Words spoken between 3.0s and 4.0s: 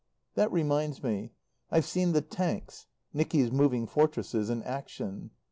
(Nicky's Moving